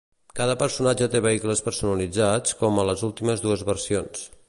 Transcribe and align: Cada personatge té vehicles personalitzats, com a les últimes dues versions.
Cada 0.37 0.53
personatge 0.61 1.09
té 1.15 1.21
vehicles 1.27 1.63
personalitzats, 1.67 2.59
com 2.65 2.81
a 2.85 2.89
les 2.91 3.07
últimes 3.13 3.49
dues 3.49 3.71
versions. 3.73 4.31